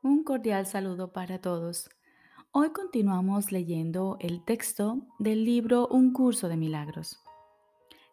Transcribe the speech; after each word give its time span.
Un 0.00 0.22
cordial 0.22 0.64
saludo 0.64 1.12
para 1.12 1.40
todos. 1.40 1.90
Hoy 2.52 2.70
continuamos 2.70 3.50
leyendo 3.50 4.16
el 4.20 4.44
texto 4.44 5.04
del 5.18 5.44
libro 5.44 5.88
Un 5.88 6.12
curso 6.12 6.48
de 6.48 6.56
milagros. 6.56 7.18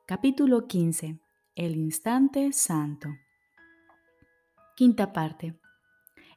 Capítulo 0.08 0.66
15. 0.66 1.20
El 1.54 1.76
instante 1.76 2.52
santo. 2.54 3.10
Quinta 4.76 5.14
parte. 5.14 5.60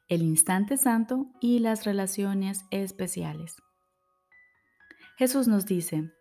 El 0.06 0.20
instante 0.20 0.76
santo 0.76 1.28
y 1.40 1.60
las 1.60 1.86
relaciones 1.86 2.66
especiales. 2.70 3.56
Jesús 5.16 5.48
nos 5.48 5.64
dice, 5.64 6.12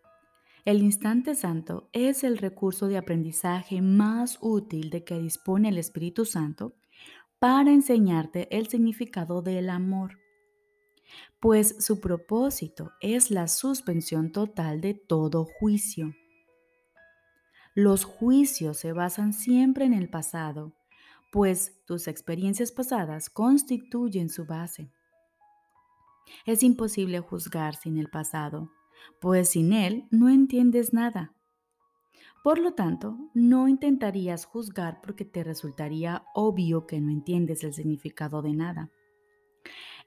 el 0.63 0.81
instante 0.81 1.35
santo 1.35 1.89
es 1.91 2.23
el 2.23 2.37
recurso 2.37 2.87
de 2.87 2.97
aprendizaje 2.97 3.81
más 3.81 4.37
útil 4.39 4.89
de 4.89 5.03
que 5.03 5.19
dispone 5.19 5.67
el 5.67 5.77
Espíritu 5.77 6.23
Santo 6.23 6.75
para 7.39 7.71
enseñarte 7.71 8.47
el 8.55 8.67
significado 8.67 9.41
del 9.41 9.69
amor, 9.69 10.17
pues 11.39 11.75
su 11.79 11.99
propósito 12.01 12.91
es 12.99 13.29
la 13.31 13.47
suspensión 13.47 14.31
total 14.31 14.81
de 14.81 14.95
todo 14.95 15.45
juicio. 15.59 16.13
Los 17.75 18.05
juicios 18.05 18.77
se 18.77 18.91
basan 18.91 19.33
siempre 19.33 19.85
en 19.85 19.93
el 19.93 20.09
pasado, 20.09 20.73
pues 21.31 21.83
tus 21.85 22.07
experiencias 22.07 22.71
pasadas 22.71 23.29
constituyen 23.29 24.29
su 24.29 24.45
base. 24.45 24.91
Es 26.45 26.63
imposible 26.63 27.19
juzgar 27.19 27.75
sin 27.75 27.97
el 27.97 28.09
pasado, 28.09 28.71
pues 29.21 29.51
sin 29.51 29.73
él 29.73 30.07
no 30.09 30.29
entiendes 30.29 30.91
nada. 30.91 31.36
Por 32.47 32.59
lo 32.59 32.71
tanto, 32.71 33.17
no 33.33 33.67
intentarías 33.67 34.45
juzgar 34.45 35.01
porque 35.01 35.25
te 35.25 35.43
resultaría 35.43 36.23
obvio 36.33 36.87
que 36.87 37.01
no 37.01 37.11
entiendes 37.11 37.61
el 37.65 37.73
significado 37.73 38.41
de 38.41 38.53
nada. 38.53 38.89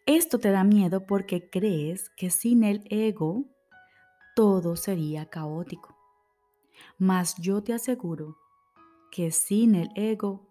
Esto 0.07 0.39
te 0.39 0.51
da 0.51 0.65
miedo 0.65 1.05
porque 1.05 1.51
crees 1.51 2.09
que 2.17 2.31
sin 2.31 2.65
el 2.65 2.83
ego 2.89 3.45
todo 4.35 4.77
sería 4.77 5.27
caótico. 5.27 5.99
Mas 6.97 7.35
yo 7.37 7.63
te 7.63 7.75
aseguro 7.75 8.39
que 9.11 9.33
sin 9.33 9.75
el 9.75 9.91
ego 9.95 10.49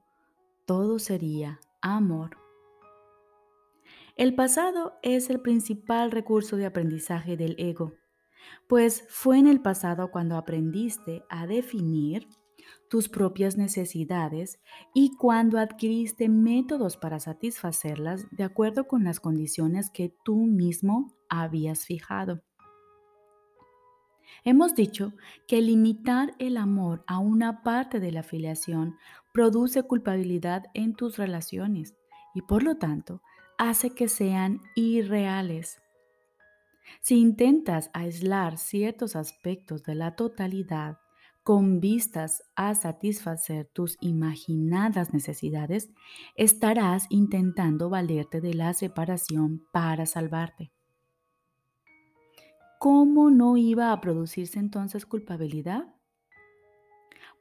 todo 0.68 1.00
sería 1.00 1.60
amor. 1.82 2.38
El 4.16 4.36
pasado 4.36 4.94
es 5.02 5.32
el 5.32 5.40
principal 5.42 6.12
recurso 6.12 6.56
de 6.56 6.68
aprendizaje 6.68 7.36
del 7.36 7.56
ego 7.58 7.99
pues 8.68 9.06
fue 9.10 9.38
en 9.38 9.48
el 9.48 9.62
pasado 9.62 10.12
cuando 10.12 10.38
aprendiste 10.38 11.24
a 11.30 11.48
definir 11.48 12.28
tus 12.90 13.08
propias 13.08 13.58
necesidades 13.58 14.60
y 14.94 15.16
cuando 15.16 15.60
adquiriste 15.60 16.28
métodos 16.30 16.98
para 16.98 17.20
satisfacerlas 17.20 18.28
de 18.32 18.44
acuerdo 18.44 18.88
con 18.88 19.04
las 19.04 19.20
condiciones 19.20 19.90
que 19.90 20.14
tú 20.24 20.38
mismo 20.38 21.14
habías 21.30 21.86
fijado. 21.86 22.44
Hemos 24.44 24.74
dicho 24.76 25.14
que 25.48 25.62
limitar 25.62 26.34
el 26.40 26.58
amor 26.58 27.04
a 27.08 27.20
una 27.20 27.62
parte 27.62 28.00
de 28.00 28.12
la 28.12 28.22
afiliación 28.22 28.98
produce 29.34 29.84
culpabilidad 29.84 30.66
en 30.74 30.96
tus 30.96 31.18
relaciones 31.18 31.96
y 32.34 32.42
por 32.42 32.64
lo 32.64 32.78
tanto 32.78 33.22
hace 33.58 33.92
que 33.92 34.08
sean 34.08 34.62
irreales. 34.76 35.82
Si 37.02 37.18
intentas 37.20 37.90
aislar 37.94 38.58
ciertos 38.58 39.16
aspectos 39.16 39.84
de 39.84 39.96
la 39.96 40.16
totalidad 40.16 40.98
con 41.44 41.80
vistas 41.80 42.44
a 42.56 42.76
satisfacer 42.76 43.66
tus 43.74 43.98
imaginadas 44.02 45.14
necesidades, 45.14 45.90
estarás 46.36 47.08
intentando 47.10 47.90
valerte 47.90 48.42
de 48.42 48.54
la 48.54 48.74
separación 48.74 49.66
para 49.72 50.06
salvarte. 50.06 50.72
¿Cómo 52.80 53.30
no 53.30 53.58
iba 53.58 53.92
a 53.92 54.00
producirse 54.00 54.60
entonces 54.60 55.06
culpabilidad? 55.06 55.96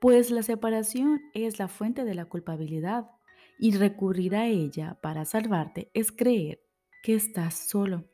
Pues 0.00 0.30
la 0.30 0.42
separación 0.42 1.20
es 1.34 1.58
la 1.58 1.68
fuente 1.68 2.04
de 2.04 2.14
la 2.14 2.24
culpabilidad 2.24 3.10
y 3.58 3.76
recurrir 3.76 4.36
a 4.36 4.46
ella 4.46 4.98
para 5.02 5.24
salvarte 5.24 5.90
es 5.92 6.12
creer 6.12 6.60
que 7.02 7.14
estás 7.14 7.54
solo. 7.54 8.04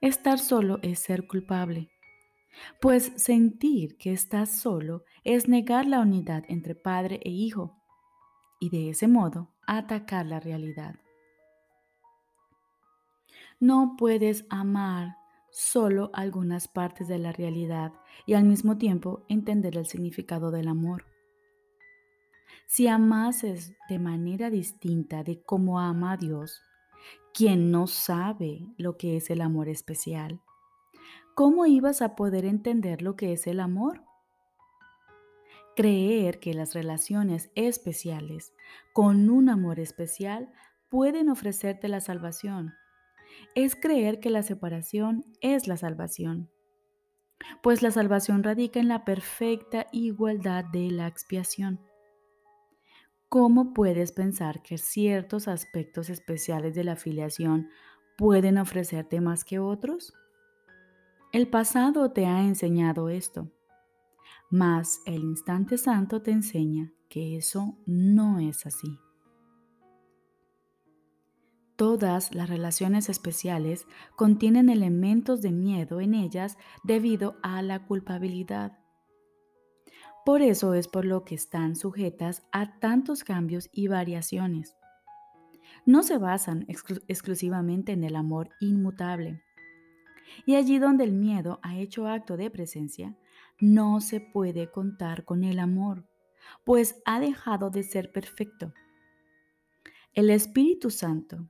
Estar 0.00 0.38
solo 0.38 0.78
es 0.82 1.00
ser 1.00 1.26
culpable, 1.26 1.90
pues 2.80 3.12
sentir 3.16 3.96
que 3.96 4.12
estás 4.12 4.60
solo 4.60 5.04
es 5.24 5.48
negar 5.48 5.86
la 5.86 6.00
unidad 6.00 6.44
entre 6.48 6.76
padre 6.76 7.20
e 7.24 7.30
hijo 7.30 7.76
y 8.60 8.70
de 8.70 8.90
ese 8.90 9.08
modo 9.08 9.50
atacar 9.66 10.26
la 10.26 10.38
realidad. 10.38 10.94
No 13.58 13.96
puedes 13.98 14.46
amar 14.50 15.16
solo 15.50 16.10
algunas 16.12 16.68
partes 16.68 17.08
de 17.08 17.18
la 17.18 17.32
realidad 17.32 17.92
y 18.24 18.34
al 18.34 18.44
mismo 18.44 18.78
tiempo 18.78 19.24
entender 19.28 19.76
el 19.76 19.86
significado 19.86 20.52
del 20.52 20.68
amor. 20.68 21.06
Si 22.66 22.86
amases 22.86 23.74
de 23.88 23.98
manera 23.98 24.48
distinta 24.48 25.24
de 25.24 25.42
cómo 25.42 25.80
ama 25.80 26.12
a 26.12 26.16
Dios, 26.16 26.62
quien 27.38 27.70
no 27.70 27.86
sabe 27.86 28.66
lo 28.78 28.96
que 28.96 29.16
es 29.16 29.30
el 29.30 29.42
amor 29.42 29.68
especial. 29.68 30.40
¿Cómo 31.36 31.66
ibas 31.66 32.02
a 32.02 32.16
poder 32.16 32.44
entender 32.44 33.00
lo 33.00 33.14
que 33.14 33.32
es 33.32 33.46
el 33.46 33.60
amor? 33.60 34.02
Creer 35.76 36.40
que 36.40 36.52
las 36.52 36.74
relaciones 36.74 37.52
especiales 37.54 38.52
con 38.92 39.30
un 39.30 39.50
amor 39.50 39.78
especial 39.78 40.50
pueden 40.88 41.28
ofrecerte 41.28 41.86
la 41.86 42.00
salvación 42.00 42.74
es 43.54 43.76
creer 43.76 44.18
que 44.18 44.30
la 44.30 44.42
separación 44.42 45.24
es 45.40 45.68
la 45.68 45.76
salvación, 45.76 46.50
pues 47.62 47.82
la 47.82 47.92
salvación 47.92 48.42
radica 48.42 48.80
en 48.80 48.88
la 48.88 49.04
perfecta 49.04 49.86
igualdad 49.92 50.64
de 50.64 50.90
la 50.90 51.06
expiación. 51.06 51.87
¿Cómo 53.28 53.74
puedes 53.74 54.12
pensar 54.12 54.62
que 54.62 54.78
ciertos 54.78 55.48
aspectos 55.48 56.08
especiales 56.08 56.74
de 56.74 56.84
la 56.84 56.92
afiliación 56.92 57.68
pueden 58.16 58.56
ofrecerte 58.56 59.20
más 59.20 59.44
que 59.44 59.58
otros? 59.58 60.14
El 61.32 61.46
pasado 61.46 62.10
te 62.10 62.24
ha 62.24 62.42
enseñado 62.42 63.10
esto, 63.10 63.52
mas 64.48 65.02
el 65.04 65.24
instante 65.24 65.76
santo 65.76 66.22
te 66.22 66.30
enseña 66.30 66.94
que 67.10 67.36
eso 67.36 67.76
no 67.84 68.38
es 68.38 68.64
así. 68.64 68.98
Todas 71.76 72.34
las 72.34 72.48
relaciones 72.48 73.10
especiales 73.10 73.86
contienen 74.16 74.70
elementos 74.70 75.42
de 75.42 75.52
miedo 75.52 76.00
en 76.00 76.14
ellas 76.14 76.56
debido 76.82 77.36
a 77.42 77.60
la 77.60 77.84
culpabilidad. 77.86 78.78
Por 80.28 80.42
eso 80.42 80.74
es 80.74 80.88
por 80.88 81.06
lo 81.06 81.24
que 81.24 81.34
están 81.34 81.74
sujetas 81.74 82.42
a 82.52 82.78
tantos 82.80 83.24
cambios 83.24 83.70
y 83.72 83.88
variaciones. 83.88 84.76
No 85.86 86.02
se 86.02 86.18
basan 86.18 86.66
exclusivamente 86.68 87.92
en 87.92 88.04
el 88.04 88.14
amor 88.14 88.50
inmutable. 88.60 89.42
Y 90.44 90.56
allí 90.56 90.78
donde 90.78 91.04
el 91.04 91.12
miedo 91.12 91.60
ha 91.62 91.78
hecho 91.78 92.08
acto 92.08 92.36
de 92.36 92.50
presencia, 92.50 93.16
no 93.58 94.02
se 94.02 94.20
puede 94.20 94.70
contar 94.70 95.24
con 95.24 95.44
el 95.44 95.58
amor, 95.58 96.06
pues 96.62 97.00
ha 97.06 97.20
dejado 97.20 97.70
de 97.70 97.82
ser 97.82 98.12
perfecto. 98.12 98.74
El 100.12 100.28
Espíritu 100.28 100.90
Santo, 100.90 101.48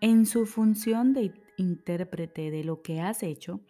en 0.00 0.26
su 0.26 0.46
función 0.46 1.12
de 1.12 1.32
intérprete 1.58 2.50
de 2.50 2.64
lo 2.64 2.82
que 2.82 3.00
has 3.00 3.22
hecho, 3.22 3.60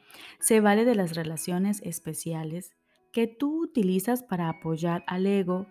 se 0.41 0.61
vale 0.61 0.87
de 0.87 0.95
las 0.95 1.15
relaciones 1.15 1.83
especiales 1.83 2.76
que 3.17 3.27
tú 3.27 3.63
utilizas 3.63 4.23
para 4.23 4.51
apoyar 4.51 5.03
al 5.07 5.25
ego 5.25 5.67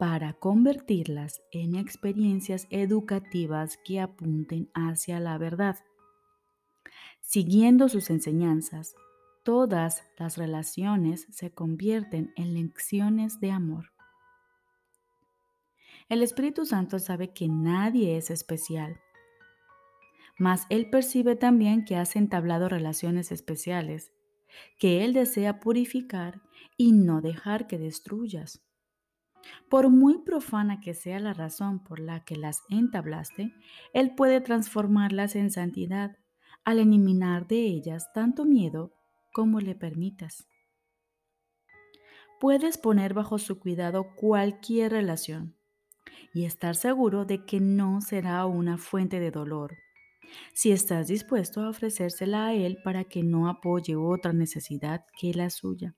para 0.00 0.32
convertirlas 0.32 1.40
en 1.52 1.76
experiencias 1.76 2.66
educativas 2.70 3.78
que 3.84 4.00
apunten 4.00 4.68
hacia 4.74 5.20
la 5.20 5.38
verdad. 5.38 5.76
Siguiendo 7.20 7.88
sus 7.88 8.10
enseñanzas, 8.10 8.96
todas 9.44 10.02
las 10.18 10.36
relaciones 10.36 11.28
se 11.30 11.52
convierten 11.52 12.32
en 12.34 12.54
lecciones 12.54 13.38
de 13.38 13.52
amor. 13.52 13.92
El 16.08 16.20
Espíritu 16.24 16.66
Santo 16.66 16.98
sabe 16.98 17.32
que 17.32 17.46
nadie 17.46 18.16
es 18.16 18.32
especial, 18.32 18.98
mas 20.36 20.66
Él 20.68 20.90
percibe 20.90 21.36
también 21.36 21.84
que 21.84 21.94
has 21.94 22.16
entablado 22.16 22.68
relaciones 22.68 23.30
especiales 23.30 24.10
que 24.78 25.04
Él 25.04 25.12
desea 25.12 25.60
purificar 25.60 26.42
y 26.76 26.92
no 26.92 27.20
dejar 27.20 27.66
que 27.66 27.78
destruyas. 27.78 28.62
Por 29.68 29.90
muy 29.90 30.18
profana 30.18 30.80
que 30.80 30.94
sea 30.94 31.18
la 31.18 31.34
razón 31.34 31.82
por 31.82 31.98
la 31.98 32.24
que 32.24 32.36
las 32.36 32.62
entablaste, 32.68 33.52
Él 33.92 34.14
puede 34.14 34.40
transformarlas 34.40 35.34
en 35.36 35.50
santidad 35.50 36.16
al 36.64 36.78
eliminar 36.78 37.46
de 37.48 37.60
ellas 37.60 38.12
tanto 38.12 38.44
miedo 38.44 38.92
como 39.32 39.60
le 39.60 39.74
permitas. 39.74 40.46
Puedes 42.38 42.78
poner 42.78 43.14
bajo 43.14 43.38
su 43.38 43.58
cuidado 43.58 44.14
cualquier 44.16 44.92
relación 44.92 45.56
y 46.34 46.44
estar 46.44 46.76
seguro 46.76 47.24
de 47.24 47.44
que 47.44 47.60
no 47.60 48.00
será 48.00 48.46
una 48.46 48.78
fuente 48.78 49.20
de 49.20 49.30
dolor, 49.30 49.76
si 50.54 50.72
estás 50.72 51.08
dispuesto 51.08 51.60
a 51.60 51.68
ofrecérsela 51.68 52.46
a 52.46 52.54
Él 52.54 52.78
para 52.84 53.04
que 53.04 53.22
no 53.22 53.48
apoye 53.48 53.96
otra 53.96 54.32
necesidad 54.32 55.04
que 55.18 55.34
la 55.34 55.50
suya. 55.50 55.96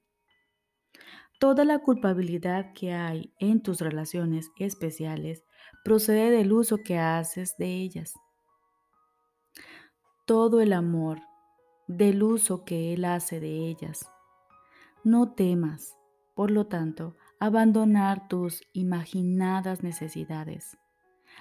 Toda 1.41 1.65
la 1.65 1.81
culpabilidad 1.81 2.73
que 2.75 2.93
hay 2.93 3.35
en 3.39 3.63
tus 3.63 3.81
relaciones 3.81 4.51
especiales 4.59 5.45
procede 5.85 6.31
del 6.31 6.53
uso 6.53 6.79
que 6.79 6.99
haces 6.99 7.57
de 7.59 7.67
ellas. 7.67 8.15
Todo 10.27 10.61
el 10.61 10.73
amor 10.73 11.19
del 11.87 12.23
uso 12.23 12.65
que 12.65 12.95
Él 12.95 13.05
hace 13.05 13.41
de 13.41 13.69
ellas. 13.69 14.11
No 15.03 15.35
temas, 15.35 15.97
por 16.35 16.51
lo 16.51 16.67
tanto, 16.67 17.17
abandonar 17.41 18.27
tus 18.29 18.63
imaginadas 18.73 19.83
necesidades, 19.83 20.79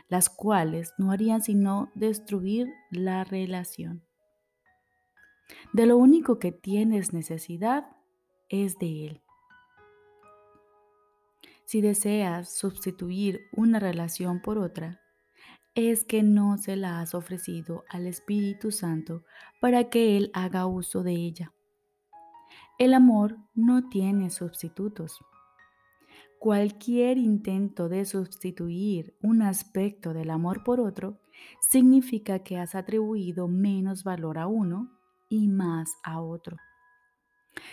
las 0.07 0.30
cuales 0.30 0.94
no 0.98 1.12
harían 1.12 1.42
sino 1.42 1.92
destruir 1.95 2.74
la 2.92 3.24
relación. 3.24 4.04
De 5.74 5.86
lo 5.86 5.98
único 5.98 6.40
que 6.40 6.51
tienes 6.51 7.13
necesidad 7.13 7.86
es 8.50 8.78
de 8.78 9.07
Él. 9.07 9.22
Si 11.66 11.81
deseas 11.81 12.54
sustituir 12.54 13.42
una 13.51 13.80
relación 13.80 14.42
por 14.42 14.57
otra, 14.57 15.01
es 15.75 16.04
que 16.04 16.22
no 16.22 16.57
se 16.57 16.75
la 16.75 17.00
has 17.00 17.16
ofrecido 17.16 17.84
al 17.90 18.06
Espíritu 18.06 18.72
Santo 18.72 19.24
para 19.60 19.90
que 19.90 20.18
Él 20.18 20.30
haga 20.34 20.68
uso 20.68 21.01
de 21.01 21.13
ella. 21.13 21.54
El 22.78 22.94
amor 22.94 23.38
no 23.56 23.90
tiene 23.90 24.30
sustitutos. 24.30 25.19
Cualquier 26.44 27.18
intento 27.19 27.88
de 27.88 28.04
sustituir 28.04 29.16
un 29.22 29.42
aspecto 29.42 30.13
del 30.13 30.30
amor 30.30 30.66
por 30.66 30.81
otro 30.81 31.22
significa 31.62 32.40
que 32.40 32.57
has 32.57 32.75
atribuido 32.75 33.48
menos 33.48 34.04
valor 34.04 34.38
a 34.38 34.48
uno 34.48 34.92
y 35.30 35.48
más 35.48 35.94
a 36.04 36.19
otro. 36.19 36.57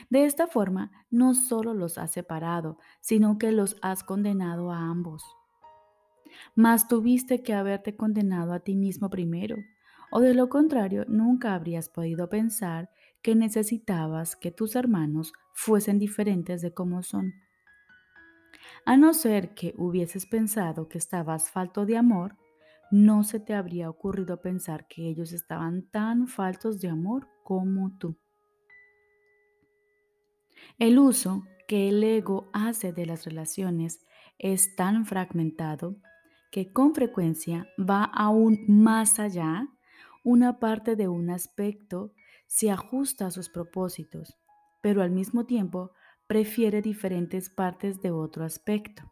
De 0.09 0.25
esta 0.25 0.47
forma, 0.47 0.93
no 1.11 1.35
solo 1.35 1.75
los 1.75 1.99
has 1.99 2.13
separado, 2.13 2.79
sino 3.01 3.39
que 3.39 3.51
los 3.51 3.77
has 3.83 4.05
condenado 4.05 4.71
a 4.71 4.79
ambos. 4.79 5.25
Mas 6.55 6.87
tuviste 6.87 7.43
que 7.43 7.55
haberte 7.55 7.97
condenado 7.97 8.53
a 8.53 8.61
ti 8.61 8.77
mismo 8.77 9.11
primero, 9.11 9.57
o 10.13 10.21
de 10.21 10.33
lo 10.33 10.49
contrario 10.49 11.05
nunca 11.09 11.57
habrías 11.57 11.89
podido 11.89 12.29
pensar 12.29 12.89
que 13.21 13.35
necesitabas 13.35 14.37
que 14.37 14.53
tus 14.53 14.77
hermanos 14.77 15.33
fuesen 15.55 15.99
diferentes 15.99 16.63
de 16.63 16.73
como 16.73 17.03
son. 17.03 17.33
A 18.85 18.97
no 18.97 19.15
ser 19.15 19.55
que 19.55 19.75
hubieses 19.77 20.27
pensado 20.27 20.89
que 20.89 20.99
estabas 20.99 21.51
falto 21.51 21.87
de 21.87 21.97
amor, 21.97 22.37
no 22.91 23.23
se 23.23 23.39
te 23.39 23.55
habría 23.55 23.89
ocurrido 23.89 24.41
pensar 24.41 24.89
que 24.89 25.09
ellos 25.09 25.33
estaban 25.33 25.83
tan 25.91 26.27
faltos 26.27 26.81
de 26.81 26.89
amor 26.89 27.29
como 27.45 27.97
tú. 27.99 28.17
El 30.79 30.99
uso 30.99 31.45
que 31.69 31.89
el 31.89 32.03
ego 32.03 32.51
hace 32.53 32.93
de 32.93 33.07
las 33.07 33.25
relaciones 33.25 34.05
es 34.39 34.75
tan 34.75 35.07
fragmentado 35.07 35.97
que 36.51 36.73
con 36.73 36.95
frecuencia 36.95 37.69
va 37.79 38.05
aún 38.05 38.65
más 38.67 39.21
allá. 39.21 39.69
Una 40.25 40.59
parte 40.59 40.97
de 40.97 41.07
un 41.07 41.31
aspecto 41.31 42.13
se 42.47 42.71
ajusta 42.71 43.27
a 43.27 43.31
sus 43.31 43.49
propósitos, 43.49 44.37
pero 44.83 45.03
al 45.03 45.11
mismo 45.11 45.47
tiempo 45.47 45.93
prefiere 46.31 46.81
diferentes 46.81 47.51
partes 47.51 48.01
de 48.03 48.13
otro 48.13 48.45
aspecto. 48.45 49.03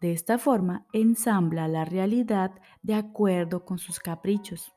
De 0.00 0.10
esta 0.12 0.38
forma, 0.38 0.86
ensambla 0.94 1.68
la 1.68 1.84
realidad 1.84 2.50
de 2.80 2.94
acuerdo 2.94 3.66
con 3.66 3.76
sus 3.76 4.00
caprichos, 4.00 4.72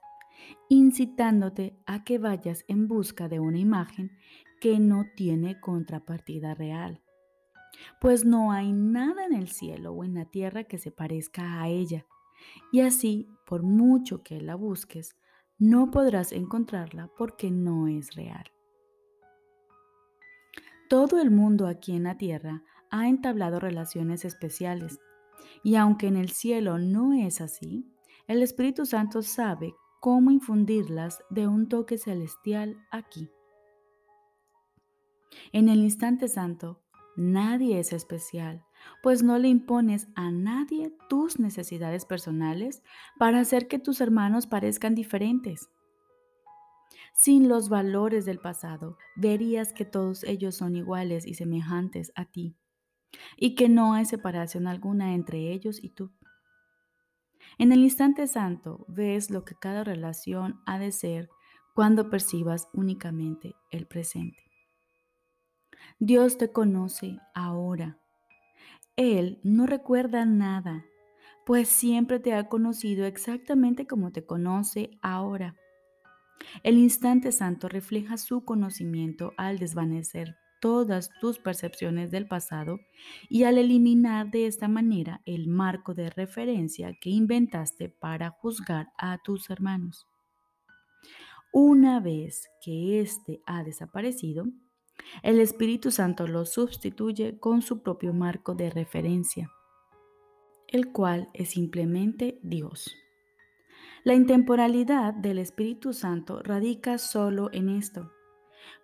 incitándote 0.67 1.79
a 1.85 2.03
que 2.03 2.17
vayas 2.17 2.65
en 2.67 2.89
busca 2.89 3.29
de 3.29 3.39
una 3.39 3.59
imagen 3.59 4.11
que 4.59 4.77
no 4.77 5.05
tiene 5.15 5.61
contrapartida 5.61 6.53
real. 6.53 7.01
Pues 8.01 8.25
no 8.25 8.51
hay 8.51 8.73
nada 8.73 9.25
en 9.25 9.31
el 9.31 9.47
cielo 9.47 9.93
o 9.93 10.03
en 10.03 10.15
la 10.15 10.25
tierra 10.25 10.65
que 10.65 10.79
se 10.79 10.91
parezca 10.91 11.61
a 11.61 11.69
ella. 11.69 12.05
Y 12.73 12.81
así, 12.81 13.29
por 13.45 13.63
mucho 13.63 14.21
que 14.21 14.41
la 14.41 14.55
busques, 14.55 15.15
no 15.57 15.91
podrás 15.91 16.33
encontrarla 16.33 17.09
porque 17.17 17.51
no 17.51 17.87
es 17.87 18.15
real. 18.15 18.51
Todo 20.89 21.21
el 21.21 21.29
mundo 21.29 21.67
aquí 21.67 21.95
en 21.95 22.01
la 22.01 22.17
tierra 22.17 22.63
ha 22.89 23.07
entablado 23.07 23.59
relaciones 23.59 24.25
especiales. 24.25 24.99
Y 25.63 25.75
aunque 25.75 26.07
en 26.07 26.17
el 26.17 26.29
cielo 26.29 26.79
no 26.79 27.13
es 27.13 27.41
así, 27.41 27.85
el 28.25 28.41
Espíritu 28.41 28.87
Santo 28.87 29.21
sabe 29.21 29.75
cómo 29.99 30.31
infundirlas 30.31 31.19
de 31.29 31.47
un 31.47 31.69
toque 31.69 31.99
celestial 31.99 32.75
aquí. 32.89 33.29
En 35.51 35.69
el 35.69 35.81
instante 35.81 36.27
santo, 36.27 36.81
nadie 37.15 37.79
es 37.79 37.93
especial, 37.93 38.65
pues 39.03 39.21
no 39.21 39.37
le 39.37 39.47
impones 39.47 40.07
a 40.15 40.31
nadie 40.31 40.91
tus 41.07 41.39
necesidades 41.39 42.05
personales 42.05 42.81
para 43.19 43.41
hacer 43.41 43.67
que 43.67 43.77
tus 43.77 44.01
hermanos 44.01 44.47
parezcan 44.47 44.95
diferentes. 44.95 45.69
Sin 47.21 47.49
los 47.49 47.67
valores 47.67 48.23
del 48.23 48.39
pasado, 48.39 48.97
verías 49.17 49.73
que 49.73 49.83
todos 49.83 50.23
ellos 50.23 50.55
son 50.55 50.77
iguales 50.77 51.27
y 51.27 51.33
semejantes 51.33 52.13
a 52.15 52.23
ti, 52.23 52.55
y 53.35 53.55
que 53.55 53.67
no 53.67 53.93
hay 53.93 54.05
separación 54.05 54.67
alguna 54.67 55.13
entre 55.13 55.51
ellos 55.51 55.83
y 55.83 55.89
tú. 55.89 56.13
En 57.57 57.73
el 57.73 57.79
instante 57.83 58.25
santo 58.25 58.85
ves 58.87 59.31
lo 59.31 59.43
que 59.43 59.53
cada 59.53 59.83
relación 59.83 60.61
ha 60.65 60.79
de 60.79 60.93
ser 60.93 61.29
cuando 61.75 62.09
percibas 62.09 62.69
únicamente 62.71 63.53
el 63.69 63.85
presente. 63.85 64.41
Dios 65.99 66.37
te 66.37 66.53
conoce 66.53 67.19
ahora. 67.35 67.99
Él 68.95 69.41
no 69.43 69.65
recuerda 69.65 70.23
nada, 70.23 70.85
pues 71.45 71.67
siempre 71.67 72.21
te 72.21 72.33
ha 72.33 72.47
conocido 72.47 73.05
exactamente 73.05 73.87
como 73.87 74.13
te 74.13 74.25
conoce 74.25 74.91
ahora. 75.01 75.57
El 76.63 76.77
instante 76.77 77.31
santo 77.31 77.67
refleja 77.67 78.17
su 78.17 78.43
conocimiento 78.45 79.33
al 79.37 79.59
desvanecer 79.59 80.35
todas 80.59 81.09
tus 81.21 81.39
percepciones 81.39 82.11
del 82.11 82.27
pasado 82.27 82.79
y 83.29 83.43
al 83.43 83.57
eliminar 83.57 84.29
de 84.29 84.45
esta 84.45 84.67
manera 84.67 85.21
el 85.25 85.47
marco 85.47 85.93
de 85.93 86.09
referencia 86.09 86.93
que 87.01 87.09
inventaste 87.09 87.89
para 87.89 88.29
juzgar 88.29 88.87
a 88.97 89.17
tus 89.23 89.49
hermanos. 89.49 90.07
Una 91.51 91.99
vez 91.99 92.49
que 92.61 92.99
éste 92.99 93.41
ha 93.45 93.63
desaparecido, 93.63 94.45
el 95.23 95.39
Espíritu 95.39 95.91
Santo 95.91 96.27
lo 96.27 96.45
sustituye 96.45 97.39
con 97.39 97.61
su 97.61 97.81
propio 97.81 98.13
marco 98.13 98.53
de 98.53 98.69
referencia, 98.69 99.49
el 100.67 100.91
cual 100.91 101.29
es 101.33 101.51
simplemente 101.51 102.39
Dios. 102.43 102.95
La 104.05 104.13
intemporalidad 104.13 105.13
del 105.13 105.39
Espíritu 105.39 105.91
Santo 105.91 106.41
radica 106.41 106.97
solo 106.97 107.49
en 107.51 107.67
esto, 107.67 108.11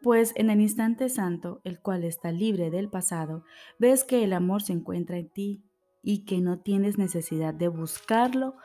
pues 0.01 0.33
en 0.35 0.49
el 0.49 0.59
instante 0.59 1.07
santo, 1.07 1.61
el 1.63 1.79
cual 1.79 2.03
está 2.03 2.33
libre 2.33 2.69
del 2.69 2.89
pasado, 2.89 3.45
ves 3.79 4.03
que 4.03 4.25
el 4.25 4.33
amor 4.33 4.61
se 4.61 4.73
encuentra 4.73 5.17
en 5.17 5.29
ti 5.29 5.63
y 6.03 6.25
que 6.25 6.41
no 6.41 6.59
tienes 6.59 6.97
necesidad 6.97 7.53
de 7.53 7.69
buscarlo 7.69 8.55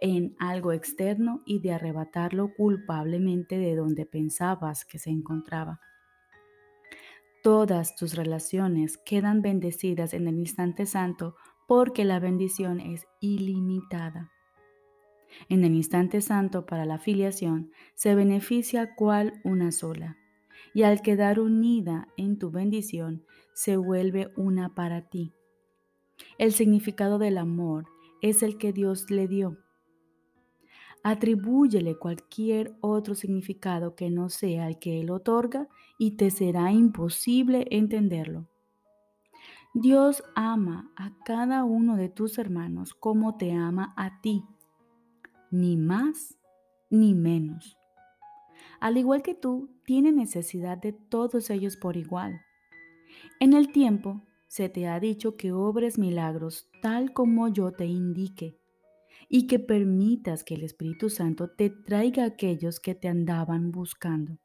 en 0.00 0.34
algo 0.38 0.72
externo 0.72 1.42
y 1.44 1.58
de 1.58 1.72
arrebatarlo 1.72 2.54
culpablemente 2.54 3.58
de 3.58 3.76
donde 3.76 4.06
pensabas 4.06 4.86
que 4.86 4.98
se 4.98 5.10
encontraba. 5.10 5.80
Todas 7.42 7.96
tus 7.96 8.14
relaciones 8.14 8.96
quedan 8.98 9.42
bendecidas 9.42 10.14
en 10.14 10.26
el 10.26 10.38
instante 10.38 10.86
santo 10.86 11.36
porque 11.66 12.04
la 12.04 12.18
bendición 12.18 12.80
es 12.80 13.06
ilimitada. 13.20 14.32
En 15.48 15.64
el 15.64 15.74
instante 15.74 16.20
santo 16.20 16.66
para 16.66 16.84
la 16.84 16.98
filiación 16.98 17.70
se 17.94 18.14
beneficia 18.14 18.94
cual 18.94 19.40
una 19.44 19.72
sola, 19.72 20.16
y 20.74 20.82
al 20.82 21.02
quedar 21.02 21.40
unida 21.40 22.08
en 22.16 22.38
tu 22.38 22.50
bendición 22.50 23.24
se 23.54 23.76
vuelve 23.76 24.32
una 24.36 24.74
para 24.74 25.08
ti. 25.08 25.32
El 26.38 26.52
significado 26.52 27.18
del 27.18 27.38
amor 27.38 27.86
es 28.22 28.42
el 28.42 28.58
que 28.58 28.72
Dios 28.72 29.10
le 29.10 29.28
dio 29.28 29.58
Atribúyele 31.02 31.96
cualquier 31.96 32.76
otro 32.80 33.14
significado 33.14 33.94
que 33.94 34.10
no 34.10 34.28
sea 34.28 34.68
el 34.68 34.78
que 34.78 35.00
Él 35.00 35.10
otorga 35.10 35.68
y 35.96 36.12
te 36.12 36.30
será 36.30 36.72
imposible 36.72 37.66
entenderlo. 37.70 38.48
Dios 39.74 40.24
ama 40.34 40.90
a 40.96 41.12
cada 41.24 41.64
uno 41.64 41.96
de 41.96 42.08
tus 42.08 42.38
hermanos 42.38 42.94
como 42.94 43.36
te 43.36 43.52
ama 43.52 43.94
a 43.96 44.20
ti, 44.20 44.44
ni 45.50 45.76
más 45.76 46.38
ni 46.90 47.14
menos. 47.14 47.78
Al 48.80 48.96
igual 48.96 49.22
que 49.22 49.34
tú, 49.34 49.70
tiene 49.84 50.12
necesidad 50.12 50.78
de 50.78 50.92
todos 50.92 51.50
ellos 51.50 51.76
por 51.76 51.96
igual. 51.96 52.40
En 53.40 53.52
el 53.52 53.72
tiempo 53.72 54.22
se 54.46 54.68
te 54.68 54.86
ha 54.86 55.00
dicho 55.00 55.36
que 55.36 55.52
obres 55.52 55.98
milagros 55.98 56.68
tal 56.80 57.12
como 57.12 57.48
yo 57.48 57.72
te 57.72 57.86
indique 57.86 58.58
y 59.28 59.46
que 59.46 59.58
permitas 59.58 60.44
que 60.44 60.54
el 60.54 60.62
Espíritu 60.62 61.10
Santo 61.10 61.50
te 61.50 61.70
traiga 61.70 62.24
a 62.24 62.28
aquellos 62.28 62.80
que 62.80 62.94
te 62.94 63.08
andaban 63.08 63.72
buscando. 63.72 64.38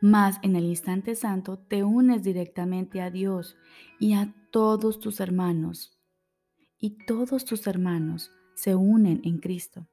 Mas 0.00 0.38
en 0.42 0.56
el 0.56 0.64
instante 0.64 1.14
santo 1.14 1.58
te 1.58 1.84
unes 1.84 2.24
directamente 2.24 3.00
a 3.00 3.10
Dios 3.10 3.56
y 4.00 4.14
a 4.14 4.34
todos 4.50 4.98
tus 4.98 5.20
hermanos, 5.20 5.96
y 6.78 6.98
todos 7.06 7.44
tus 7.44 7.66
hermanos 7.68 8.32
se 8.54 8.74
unen 8.74 9.20
en 9.24 9.38
Cristo. 9.38 9.86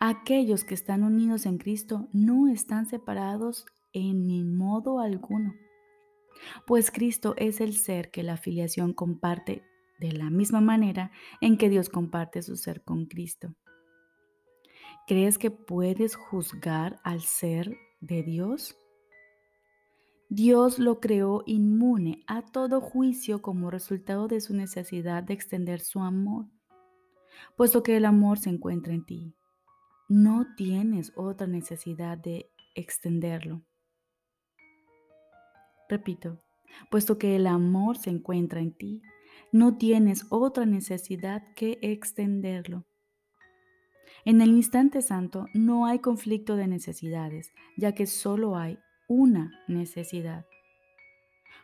Aquellos 0.00 0.64
que 0.64 0.74
están 0.74 1.02
unidos 1.02 1.46
en 1.46 1.58
Cristo 1.58 2.08
no 2.12 2.48
están 2.48 2.86
separados 2.86 3.66
en 3.92 4.26
ni 4.26 4.42
modo 4.42 5.00
alguno, 5.00 5.54
pues 6.66 6.90
Cristo 6.90 7.34
es 7.36 7.60
el 7.60 7.74
ser 7.74 8.10
que 8.10 8.22
la 8.22 8.36
filiación 8.36 8.92
comparte 8.92 9.62
de 10.00 10.12
la 10.12 10.30
misma 10.30 10.60
manera 10.60 11.12
en 11.40 11.56
que 11.56 11.68
Dios 11.68 11.88
comparte 11.88 12.42
su 12.42 12.56
ser 12.56 12.82
con 12.82 13.06
Cristo. 13.06 13.54
¿Crees 15.06 15.38
que 15.38 15.50
puedes 15.50 16.16
juzgar 16.16 17.00
al 17.04 17.22
ser 17.22 17.76
de 18.00 18.22
Dios? 18.22 18.76
Dios 20.28 20.78
lo 20.78 21.00
creó 21.00 21.42
inmune 21.44 22.24
a 22.26 22.42
todo 22.42 22.80
juicio 22.80 23.42
como 23.42 23.70
resultado 23.70 24.28
de 24.28 24.40
su 24.40 24.54
necesidad 24.54 25.22
de 25.22 25.34
extender 25.34 25.80
su 25.80 26.00
amor, 26.00 26.46
puesto 27.56 27.82
que 27.82 27.96
el 27.96 28.04
amor 28.04 28.38
se 28.38 28.50
encuentra 28.50 28.92
en 28.92 29.04
ti. 29.04 29.34
No 30.08 30.46
tienes 30.56 31.12
otra 31.16 31.46
necesidad 31.46 32.18
de 32.18 32.50
extenderlo. 32.74 33.62
Repito, 35.88 36.42
puesto 36.90 37.18
que 37.18 37.36
el 37.36 37.46
amor 37.46 37.98
se 37.98 38.10
encuentra 38.10 38.60
en 38.60 38.72
ti, 38.72 39.02
no 39.52 39.76
tienes 39.76 40.26
otra 40.30 40.64
necesidad 40.64 41.42
que 41.54 41.78
extenderlo. 41.82 42.86
En 44.24 44.40
el 44.40 44.50
instante 44.50 45.02
santo 45.02 45.46
no 45.52 45.86
hay 45.86 45.98
conflicto 45.98 46.56
de 46.56 46.66
necesidades, 46.66 47.52
ya 47.76 47.92
que 47.92 48.06
solo 48.06 48.56
hay 48.56 48.78
una 49.08 49.52
necesidad. 49.68 50.46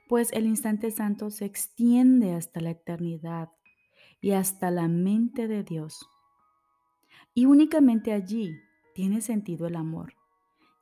Pues 0.09 0.33
el 0.33 0.47
instante 0.47 0.91
santo 0.91 1.31
se 1.31 1.45
extiende 1.45 2.35
hasta 2.35 2.61
la 2.61 2.71
eternidad 2.71 3.51
y 4.21 4.33
hasta 4.33 4.71
la 4.71 4.89
mente 4.89 5.49
de 5.49 5.63
Dios. 5.63 6.09
Y 7.35 7.47
únicamente 7.47 8.13
allí 8.13 8.61
tiene 8.95 9.21
sentido 9.21 9.67
el 9.67 9.77
amor. 9.77 10.15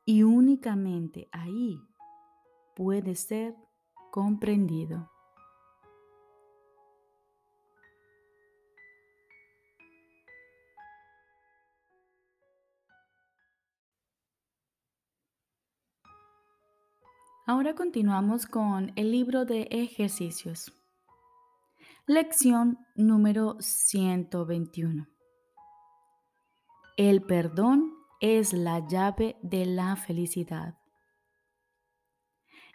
Y 0.05 0.23
únicamente 0.23 1.29
ahí 1.33 1.79
puede 2.75 3.15
ser 3.15 3.55
comprendido. 4.11 5.11
Ahora 17.49 17.75
continuamos 17.75 18.47
con 18.47 18.93
el 18.97 19.13
libro 19.13 19.45
de 19.45 19.69
ejercicios. 19.71 20.73
Lección 22.09 22.79
número 22.95 23.57
121. 23.59 25.09
El 26.97 27.21
perdón 27.21 27.95
es 28.21 28.53
la 28.53 28.87
llave 28.87 29.35
de 29.43 29.67
la 29.67 29.97
felicidad. 29.97 30.79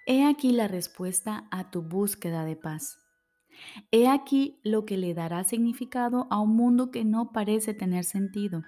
He 0.06 0.26
aquí 0.26 0.52
la 0.52 0.68
respuesta 0.68 1.48
a 1.50 1.72
tu 1.72 1.82
búsqueda 1.82 2.44
de 2.44 2.58
paz. 2.58 3.00
He 3.90 4.10
aquí 4.10 4.60
lo 4.66 4.84
que 4.84 4.98
le 4.98 5.14
dará 5.14 5.46
significado 5.46 6.28
a 6.30 6.42
un 6.42 6.58
mundo 6.58 6.92
que 6.92 7.06
no 7.06 7.32
parece 7.32 7.74
tener 7.74 8.04
sentido. 8.04 8.64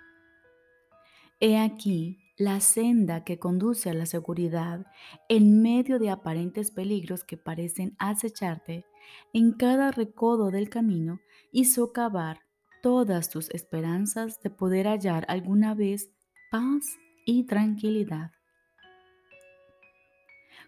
He 1.42 1.58
aquí 1.58 2.20
la 2.38 2.62
senda 2.62 3.26
que 3.26 3.38
conduce 3.38 3.90
a 3.90 3.94
la 3.94 4.06
seguridad 4.06 4.86
en 5.28 5.62
medio 5.62 6.00
de 6.00 6.10
aparentes 6.10 6.72
peligros 6.72 7.26
que 7.26 7.36
parecen 7.36 7.98
acecharte 8.00 8.86
en 9.34 9.54
cada 9.54 9.92
recodo 9.92 10.52
del 10.52 10.70
camino 10.70 11.20
y 11.52 11.66
socavar 11.66 12.40
todas 12.82 13.30
tus 13.30 13.50
esperanzas 13.52 14.40
de 14.42 14.50
poder 14.50 14.88
hallar 14.88 15.26
alguna 15.28 15.74
vez 15.74 16.12
paz 16.52 16.98
y 17.26 17.46
tranquilidad. 17.46 18.32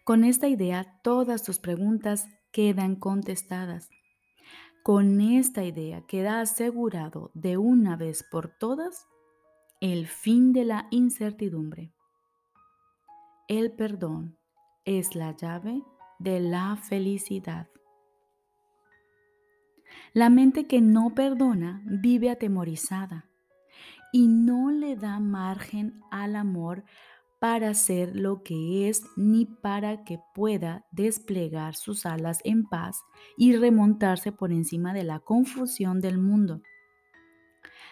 Con 0.03 0.23
esta 0.23 0.47
idea, 0.47 0.99
todas 1.03 1.43
tus 1.43 1.59
preguntas 1.59 2.27
quedan 2.51 2.95
contestadas. 2.95 3.89
Con 4.83 5.19
esta 5.19 5.63
idea 5.63 6.03
queda 6.05 6.41
asegurado 6.41 7.31
de 7.33 7.57
una 7.57 7.97
vez 7.97 8.23
por 8.31 8.49
todas 8.59 9.07
el 9.81 10.07
fin 10.07 10.53
de 10.53 10.63
la 10.63 10.87
incertidumbre. 10.91 11.91
El 13.47 13.73
perdón 13.73 14.37
es 14.85 15.15
la 15.15 15.35
llave 15.35 15.81
de 16.19 16.39
la 16.39 16.77
felicidad. 16.77 17.67
La 20.13 20.29
mente 20.29 20.65
que 20.65 20.81
no 20.81 21.13
perdona 21.13 21.81
vive 21.85 22.29
atemorizada 22.29 23.29
y 24.11 24.27
no 24.27 24.71
le 24.71 24.95
da 24.95 25.19
margen 25.19 25.99
al 26.11 26.35
amor 26.35 26.83
para 27.39 27.73
ser 27.73 28.15
lo 28.15 28.43
que 28.43 28.89
es 28.89 29.05
ni 29.15 29.45
para 29.45 30.03
que 30.03 30.19
pueda 30.33 30.85
desplegar 30.91 31.75
sus 31.75 32.05
alas 32.05 32.39
en 32.43 32.65
paz 32.65 33.03
y 33.37 33.55
remontarse 33.55 34.31
por 34.31 34.51
encima 34.51 34.93
de 34.93 35.03
la 35.03 35.19
confusión 35.19 35.99
del 35.99 36.17
mundo. 36.17 36.61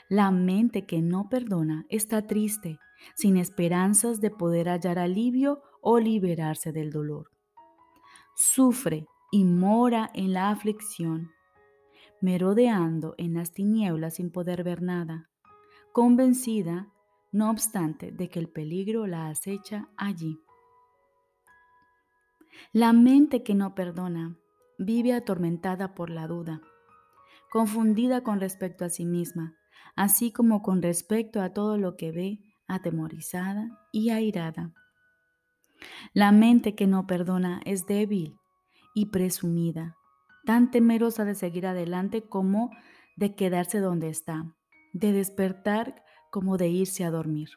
La 0.09 0.31
mente 0.31 0.85
que 0.85 1.01
no 1.01 1.29
perdona 1.29 1.85
está 1.89 2.25
triste, 2.25 2.79
sin 3.15 3.37
esperanzas 3.37 4.21
de 4.21 4.31
poder 4.31 4.69
hallar 4.69 4.99
alivio 4.99 5.61
o 5.81 5.99
liberarse 5.99 6.71
del 6.71 6.91
dolor. 6.91 7.29
Sufre 8.35 9.07
y 9.31 9.43
mora 9.43 10.09
en 10.13 10.33
la 10.33 10.49
aflicción, 10.49 11.31
merodeando 12.23 13.15
en 13.17 13.33
las 13.33 13.51
tinieblas 13.51 14.13
sin 14.13 14.31
poder 14.31 14.63
ver 14.63 14.81
nada, 14.81 15.29
convencida 15.91 16.87
no 17.33 17.49
obstante 17.49 18.13
de 18.13 18.29
que 18.29 18.39
el 18.39 18.47
peligro 18.47 19.07
la 19.07 19.27
acecha 19.27 19.89
allí. 19.97 20.39
La 22.71 22.93
mente 22.93 23.43
que 23.43 23.55
no 23.55 23.75
perdona 23.75 24.37
vive 24.77 25.11
atormentada 25.11 25.95
por 25.95 26.09
la 26.09 26.25
duda, 26.27 26.61
confundida 27.51 28.23
con 28.23 28.39
respecto 28.39 28.85
a 28.85 28.89
sí 28.89 29.03
misma, 29.03 29.57
así 29.97 30.31
como 30.31 30.61
con 30.61 30.81
respecto 30.81 31.41
a 31.41 31.51
todo 31.51 31.77
lo 31.77 31.97
que 31.97 32.13
ve, 32.13 32.39
atemorizada 32.69 33.67
y 33.91 34.11
airada. 34.11 34.71
La 36.13 36.31
mente 36.31 36.73
que 36.73 36.87
no 36.87 37.05
perdona 37.05 37.59
es 37.65 37.85
débil 37.85 38.37
y 38.95 39.07
presumida, 39.07 39.97
tan 40.45 40.71
temerosa 40.71 41.25
de 41.25 41.35
seguir 41.35 41.65
adelante 41.65 42.23
como 42.23 42.71
de 43.15 43.35
quedarse 43.35 43.79
donde 43.79 44.09
está, 44.09 44.53
de 44.93 45.11
despertar 45.13 46.03
como 46.31 46.57
de 46.57 46.69
irse 46.69 47.03
a 47.03 47.11
dormir. 47.11 47.49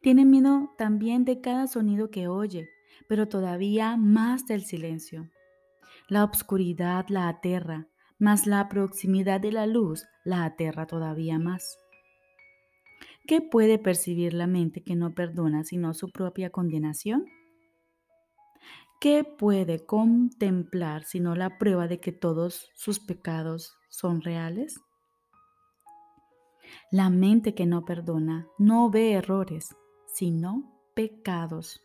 Tiene 0.00 0.24
miedo 0.24 0.74
también 0.76 1.24
de 1.24 1.40
cada 1.40 1.66
sonido 1.66 2.10
que 2.10 2.28
oye, 2.28 2.68
pero 3.08 3.28
todavía 3.28 3.96
más 3.96 4.46
del 4.46 4.62
silencio. 4.62 5.30
La 6.08 6.24
obscuridad 6.24 7.06
la 7.08 7.28
aterra, 7.28 7.88
mas 8.18 8.46
la 8.46 8.68
proximidad 8.68 9.40
de 9.40 9.52
la 9.52 9.66
luz 9.66 10.04
la 10.24 10.44
aterra 10.44 10.86
todavía 10.86 11.38
más. 11.38 11.78
¿Qué 13.26 13.40
puede 13.40 13.78
percibir 13.78 14.34
la 14.34 14.46
mente 14.46 14.82
que 14.82 14.96
no 14.96 15.14
perdona 15.14 15.64
sino 15.64 15.94
su 15.94 16.10
propia 16.10 16.50
condenación? 16.50 17.26
¿Qué 19.00 19.24
puede 19.24 19.86
contemplar 19.86 21.04
sino 21.04 21.34
la 21.34 21.56
prueba 21.56 21.88
de 21.88 22.00
que 22.00 22.12
todos 22.12 22.68
sus 22.74 23.00
pecados 23.00 23.78
son 23.88 24.20
reales? 24.20 24.78
La 26.90 27.08
mente 27.08 27.54
que 27.54 27.64
no 27.64 27.86
perdona 27.86 28.46
no 28.58 28.90
ve 28.90 29.12
errores, 29.12 29.74
sino 30.04 30.70
pecados. 30.94 31.82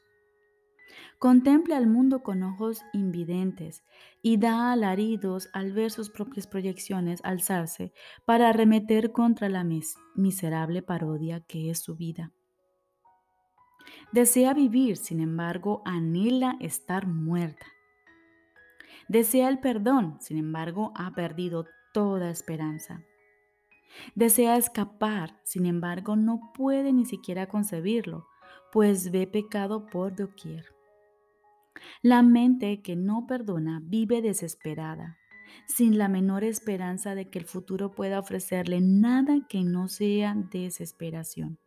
Contempla 1.18 1.78
al 1.78 1.88
mundo 1.88 2.22
con 2.22 2.44
ojos 2.44 2.82
invidentes 2.92 3.86
y 4.22 4.36
da 4.36 4.74
alaridos 4.74 5.48
al 5.54 5.72
ver 5.72 5.92
sus 5.92 6.10
propias 6.10 6.48
proyecciones 6.48 7.22
alzarse 7.24 7.94
para 8.26 8.50
arremeter 8.50 9.14
contra 9.14 9.48
la 9.48 9.66
miserable 10.16 10.82
parodia 10.82 11.40
que 11.40 11.70
es 11.70 11.80
su 11.80 11.96
vida. 11.96 12.34
Desea 14.12 14.54
vivir, 14.54 14.98
sin 14.98 15.20
embargo, 15.20 15.82
anhela 15.86 16.58
estar 16.60 17.08
muerta. 17.08 17.66
Desea 19.08 19.50
el 19.50 19.60
perdón, 19.60 20.18
sin 20.20 20.38
embargo, 20.38 20.92
ha 20.96 21.14
perdido 21.14 21.66
toda 21.94 22.30
esperanza. 22.30 23.04
Desea 24.16 24.58
escapar, 24.58 25.40
sin 25.44 25.66
embargo 25.66 26.16
no 26.16 26.52
puede 26.54 26.92
ni 26.92 27.06
siquiera 27.06 27.48
concebirlo, 27.48 28.28
pues 28.72 29.12
ve 29.12 29.28
pecado 29.28 29.86
por 29.86 30.16
doquier. 30.16 30.66
La 32.02 32.24
mente 32.24 32.82
que 32.82 32.96
no 32.96 33.26
perdona 33.28 33.82
vive 33.84 34.22
desesperada, 34.22 35.18
sin 35.68 35.98
la 35.98 36.08
menor 36.08 36.44
esperanza 36.44 37.16
de 37.16 37.30
que 37.30 37.40
el 37.40 37.46
futuro 37.46 37.92
pueda 37.92 38.20
ofrecerle 38.20 38.82
nada 38.82 39.46
que 39.48 39.64
no 39.64 39.88
sea 39.88 40.36
desesperación. 40.36 41.60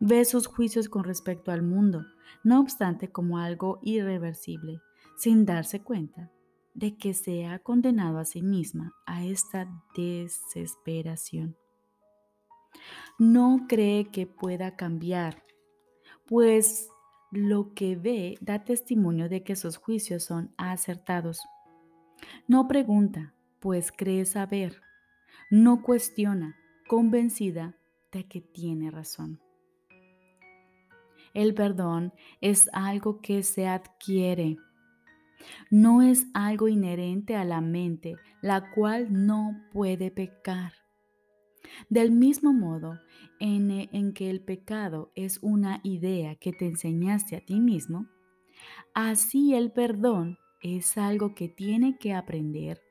Ve 0.00 0.24
sus 0.24 0.46
juicios 0.46 0.88
con 0.88 1.04
respecto 1.04 1.50
al 1.50 1.62
mundo, 1.62 2.04
no 2.44 2.60
obstante 2.60 3.10
como 3.10 3.38
algo 3.38 3.80
irreversible, 3.82 4.80
sin 5.16 5.44
darse 5.44 5.82
cuenta 5.82 6.30
de 6.74 6.96
que 6.96 7.14
se 7.14 7.46
ha 7.46 7.58
condenado 7.58 8.18
a 8.18 8.24
sí 8.24 8.40
misma 8.40 8.94
a 9.06 9.24
esta 9.24 9.68
desesperación. 9.96 11.56
No 13.18 13.66
cree 13.68 14.10
que 14.12 14.26
pueda 14.26 14.76
cambiar, 14.76 15.42
pues 16.26 16.88
lo 17.32 17.74
que 17.74 17.96
ve 17.96 18.36
da 18.40 18.64
testimonio 18.64 19.28
de 19.28 19.42
que 19.42 19.56
sus 19.56 19.76
juicios 19.76 20.22
son 20.22 20.54
acertados. 20.56 21.40
No 22.46 22.68
pregunta, 22.68 23.34
pues 23.58 23.90
cree 23.90 24.24
saber. 24.24 24.80
No 25.50 25.82
cuestiona, 25.82 26.56
convencida 26.86 27.76
de 28.12 28.28
que 28.28 28.40
tiene 28.40 28.90
razón. 28.90 29.40
El 31.38 31.54
perdón 31.54 32.12
es 32.40 32.68
algo 32.72 33.20
que 33.20 33.44
se 33.44 33.68
adquiere. 33.68 34.56
No 35.70 36.02
es 36.02 36.26
algo 36.34 36.66
inherente 36.66 37.36
a 37.36 37.44
la 37.44 37.60
mente, 37.60 38.16
la 38.42 38.72
cual 38.72 39.24
no 39.24 39.56
puede 39.70 40.10
pecar. 40.10 40.72
Del 41.88 42.10
mismo 42.10 42.52
modo 42.52 42.98
en, 43.38 43.70
en, 43.70 44.14
que 44.14 44.30
el 44.30 44.40
pecado 44.40 45.12
es 45.14 45.38
una 45.40 45.78
idea 45.84 46.34
que 46.34 46.52
te 46.52 46.66
enseñaste 46.66 47.36
a 47.36 47.40
ti 47.40 47.60
mismo, 47.60 48.08
así 48.92 49.54
el 49.54 49.70
perdón 49.70 50.38
es 50.60 50.98
algo 50.98 51.36
que 51.36 51.48
tiene 51.48 51.98
que 51.98 52.14
aprender, 52.14 52.82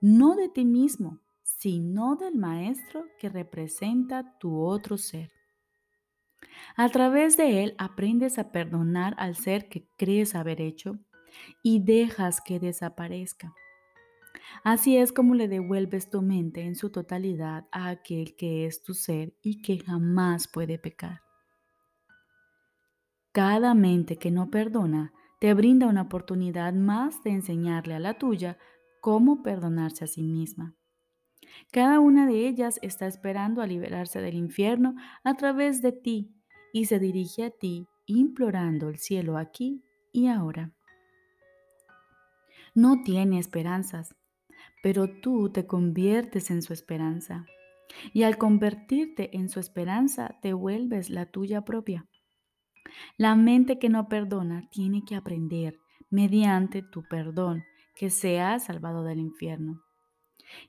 no 0.00 0.36
de 0.36 0.48
ti 0.48 0.64
mismo, 0.64 1.18
sino 1.42 2.14
del 2.14 2.36
maestro 2.36 3.06
que 3.18 3.28
representa 3.28 4.38
tu 4.38 4.60
otro 4.60 4.96
ser. 4.96 5.32
A 6.76 6.88
través 6.88 7.36
de 7.36 7.62
él 7.62 7.74
aprendes 7.78 8.38
a 8.38 8.52
perdonar 8.52 9.14
al 9.18 9.36
ser 9.36 9.68
que 9.68 9.86
crees 9.96 10.34
haber 10.34 10.60
hecho 10.60 10.98
y 11.62 11.80
dejas 11.80 12.40
que 12.40 12.58
desaparezca. 12.58 13.54
Así 14.64 14.96
es 14.96 15.12
como 15.12 15.34
le 15.34 15.48
devuelves 15.48 16.10
tu 16.10 16.22
mente 16.22 16.62
en 16.62 16.74
su 16.74 16.90
totalidad 16.90 17.66
a 17.70 17.88
aquel 17.88 18.36
que 18.36 18.66
es 18.66 18.82
tu 18.82 18.94
ser 18.94 19.34
y 19.42 19.62
que 19.62 19.78
jamás 19.78 20.48
puede 20.48 20.78
pecar. 20.78 21.20
Cada 23.32 23.74
mente 23.74 24.16
que 24.16 24.30
no 24.30 24.50
perdona 24.50 25.12
te 25.40 25.54
brinda 25.54 25.86
una 25.86 26.02
oportunidad 26.02 26.72
más 26.74 27.22
de 27.22 27.30
enseñarle 27.30 27.94
a 27.94 27.98
la 27.98 28.18
tuya 28.18 28.58
cómo 29.00 29.42
perdonarse 29.42 30.04
a 30.04 30.06
sí 30.06 30.22
misma. 30.22 30.76
Cada 31.72 32.00
una 32.00 32.26
de 32.26 32.46
ellas 32.48 32.78
está 32.82 33.06
esperando 33.06 33.62
a 33.62 33.66
liberarse 33.66 34.20
del 34.20 34.34
infierno 34.34 34.94
a 35.24 35.34
través 35.34 35.82
de 35.82 35.92
ti 35.92 36.34
y 36.72 36.86
se 36.86 36.98
dirige 36.98 37.44
a 37.44 37.50
ti 37.50 37.86
implorando 38.06 38.88
el 38.88 38.98
cielo 38.98 39.36
aquí 39.36 39.82
y 40.12 40.26
ahora. 40.26 40.72
No 42.74 43.02
tiene 43.02 43.38
esperanzas, 43.38 44.14
pero 44.82 45.06
tú 45.20 45.50
te 45.50 45.66
conviertes 45.66 46.50
en 46.50 46.62
su 46.62 46.72
esperanza. 46.72 47.46
Y 48.14 48.22
al 48.22 48.38
convertirte 48.38 49.36
en 49.36 49.50
su 49.50 49.60
esperanza, 49.60 50.38
te 50.40 50.54
vuelves 50.54 51.10
la 51.10 51.26
tuya 51.26 51.62
propia. 51.62 52.06
La 53.16 53.36
mente 53.36 53.78
que 53.78 53.90
no 53.90 54.08
perdona 54.08 54.68
tiene 54.70 55.04
que 55.04 55.14
aprender, 55.14 55.78
mediante 56.10 56.82
tu 56.82 57.02
perdón, 57.02 57.64
que 57.94 58.10
se 58.10 58.40
ha 58.40 58.58
salvado 58.58 59.04
del 59.04 59.18
infierno. 59.18 59.82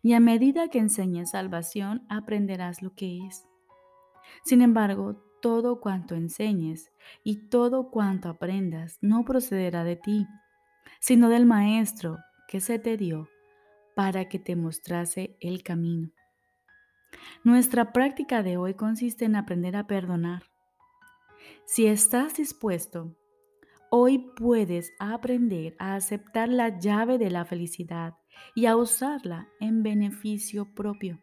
Y 0.01 0.13
a 0.13 0.19
medida 0.19 0.69
que 0.69 0.79
enseñes 0.79 1.31
salvación, 1.31 2.05
aprenderás 2.09 2.81
lo 2.81 2.93
que 2.93 3.25
es. 3.25 3.45
Sin 4.43 4.61
embargo, 4.61 5.21
todo 5.41 5.81
cuanto 5.81 6.15
enseñes 6.15 6.91
y 7.23 7.49
todo 7.49 7.91
cuanto 7.91 8.29
aprendas 8.29 8.97
no 9.01 9.25
procederá 9.25 9.83
de 9.83 9.97
ti, 9.97 10.25
sino 10.99 11.29
del 11.29 11.45
Maestro 11.45 12.17
que 12.47 12.61
se 12.61 12.79
te 12.79 12.97
dio 12.97 13.27
para 13.95 14.29
que 14.29 14.39
te 14.39 14.55
mostrase 14.55 15.37
el 15.41 15.63
camino. 15.63 16.11
Nuestra 17.43 17.91
práctica 17.91 18.41
de 18.41 18.57
hoy 18.57 18.73
consiste 18.73 19.25
en 19.25 19.35
aprender 19.35 19.75
a 19.75 19.85
perdonar. 19.85 20.43
Si 21.65 21.87
estás 21.87 22.35
dispuesto, 22.35 23.15
hoy 23.89 24.19
puedes 24.35 24.93
aprender 24.99 25.75
a 25.77 25.95
aceptar 25.95 26.49
la 26.49 26.79
llave 26.79 27.17
de 27.17 27.29
la 27.29 27.45
felicidad 27.45 28.15
y 28.55 28.65
a 28.65 28.75
usarla 28.75 29.47
en 29.59 29.83
beneficio 29.83 30.73
propio. 30.73 31.19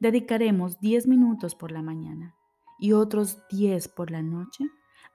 Dedicaremos 0.00 0.80
10 0.80 1.06
minutos 1.06 1.54
por 1.54 1.72
la 1.72 1.82
mañana 1.82 2.34
y 2.78 2.92
otros 2.92 3.38
10 3.50 3.88
por 3.88 4.10
la 4.10 4.22
noche 4.22 4.64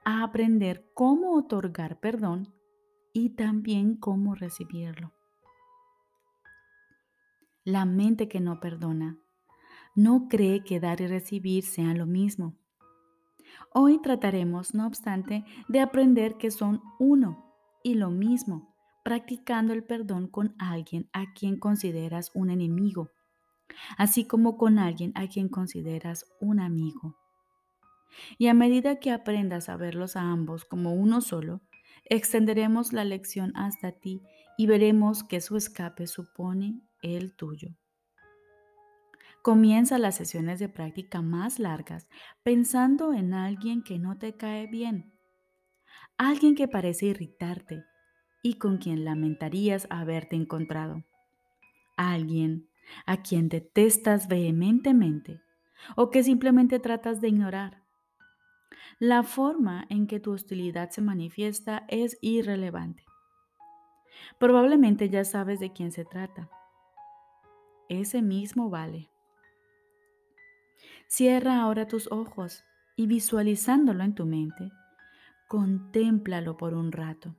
a 0.04 0.22
aprender 0.22 0.90
cómo 0.94 1.36
otorgar 1.36 2.00
perdón 2.00 2.52
y 3.12 3.30
también 3.30 3.96
cómo 3.96 4.34
recibirlo. 4.34 5.12
La 7.64 7.84
mente 7.84 8.28
que 8.28 8.40
no 8.40 8.58
perdona 8.58 9.18
no 9.94 10.28
cree 10.28 10.64
que 10.64 10.80
dar 10.80 11.00
y 11.00 11.06
recibir 11.06 11.64
sean 11.64 11.98
lo 11.98 12.06
mismo. 12.06 12.56
Hoy 13.72 14.00
trataremos, 14.00 14.74
no 14.74 14.86
obstante, 14.86 15.44
de 15.68 15.80
aprender 15.80 16.36
que 16.38 16.50
son 16.50 16.82
uno 16.98 17.54
y 17.84 17.94
lo 17.94 18.10
mismo, 18.10 18.71
practicando 19.02 19.72
el 19.72 19.84
perdón 19.84 20.28
con 20.28 20.54
alguien 20.58 21.08
a 21.12 21.32
quien 21.32 21.58
consideras 21.58 22.30
un 22.34 22.50
enemigo, 22.50 23.10
así 23.96 24.26
como 24.26 24.56
con 24.56 24.78
alguien 24.78 25.12
a 25.14 25.28
quien 25.28 25.48
consideras 25.48 26.26
un 26.40 26.60
amigo. 26.60 27.16
Y 28.38 28.48
a 28.48 28.54
medida 28.54 29.00
que 29.00 29.10
aprendas 29.10 29.68
a 29.68 29.76
verlos 29.76 30.16
a 30.16 30.22
ambos 30.22 30.64
como 30.64 30.94
uno 30.94 31.20
solo, 31.20 31.62
extenderemos 32.04 32.92
la 32.92 33.04
lección 33.04 33.52
hasta 33.56 33.92
ti 33.92 34.22
y 34.58 34.66
veremos 34.66 35.24
que 35.24 35.40
su 35.40 35.56
escape 35.56 36.06
supone 36.06 36.82
el 37.00 37.34
tuyo. 37.34 37.70
Comienza 39.42 39.98
las 39.98 40.16
sesiones 40.16 40.60
de 40.60 40.68
práctica 40.68 41.20
más 41.20 41.58
largas 41.58 42.08
pensando 42.44 43.12
en 43.12 43.34
alguien 43.34 43.82
que 43.82 43.98
no 43.98 44.16
te 44.16 44.36
cae 44.36 44.68
bien, 44.68 45.12
alguien 46.16 46.54
que 46.54 46.68
parece 46.68 47.06
irritarte 47.06 47.84
y 48.42 48.54
con 48.54 48.78
quien 48.78 49.04
lamentarías 49.04 49.86
haberte 49.88 50.36
encontrado, 50.36 51.04
alguien 51.96 52.68
a 53.06 53.22
quien 53.22 53.48
detestas 53.48 54.28
vehementemente 54.28 55.40
o 55.96 56.10
que 56.10 56.22
simplemente 56.22 56.78
tratas 56.78 57.20
de 57.20 57.28
ignorar. 57.28 57.82
La 58.98 59.22
forma 59.22 59.86
en 59.88 60.06
que 60.06 60.20
tu 60.20 60.32
hostilidad 60.32 60.90
se 60.90 61.00
manifiesta 61.00 61.84
es 61.88 62.18
irrelevante. 62.20 63.04
Probablemente 64.38 65.08
ya 65.08 65.24
sabes 65.24 65.60
de 65.60 65.72
quién 65.72 65.92
se 65.92 66.04
trata. 66.04 66.48
Ese 67.88 68.22
mismo 68.22 68.70
vale. 68.70 69.08
Cierra 71.06 71.60
ahora 71.60 71.86
tus 71.86 72.10
ojos 72.10 72.64
y 72.96 73.06
visualizándolo 73.06 74.02
en 74.04 74.14
tu 74.14 74.26
mente, 74.26 74.70
contémplalo 75.48 76.56
por 76.56 76.74
un 76.74 76.92
rato. 76.92 77.36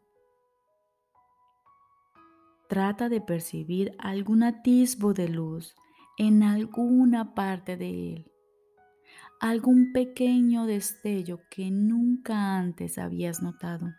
Trata 2.73 3.07
de 3.07 3.21
percibir 3.21 3.91
algún 3.99 4.41
atisbo 4.41 5.13
de 5.13 5.29
luz 5.29 5.75
en 6.17 6.41
alguna 6.41 7.35
parte 7.35 7.77
de 7.77 8.15
él 8.15 8.31
algún 9.39 9.91
pequeño 9.93 10.65
destello 10.65 11.41
que 11.51 11.69
nunca 11.69 12.57
antes 12.57 12.97
habías 12.97 13.43
notado. 13.43 13.93